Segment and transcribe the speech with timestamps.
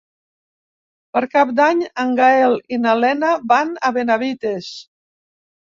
[1.17, 4.75] Per Cap d'Any en Gaël i na Lena van a Benavites.